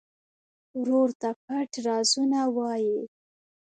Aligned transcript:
ورور 0.79 1.09
ته 1.21 1.29
پټ 1.43 1.71
رازونه 1.87 2.39
وایې. 2.55 3.01